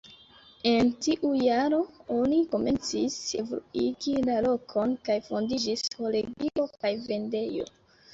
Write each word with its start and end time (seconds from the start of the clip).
En 0.67 0.87
tiu 1.07 1.29
jaro 1.39 1.81
oni 2.15 2.39
komencis 2.53 3.17
evoluigi 3.41 4.15
la 4.31 4.37
lokon, 4.47 4.95
kaj 5.11 5.19
fondiĝis 5.27 5.85
kolegio 5.97 6.67
kaj 6.73 6.93
vendejo. 7.13 7.69